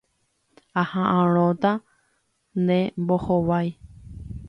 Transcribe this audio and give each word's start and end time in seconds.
Aha'ãrõta 0.81 1.71
ne 2.65 2.79
mbohovái. 3.03 3.67